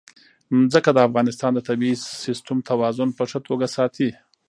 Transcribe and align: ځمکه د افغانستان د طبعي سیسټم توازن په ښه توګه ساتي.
ځمکه 0.71 0.91
د 0.93 0.99
افغانستان 1.07 1.51
د 1.53 1.59
طبعي 1.67 1.93
سیسټم 2.23 2.57
توازن 2.69 3.09
په 3.17 3.23
ښه 3.29 3.39
توګه 3.47 3.67
ساتي. 3.75 4.09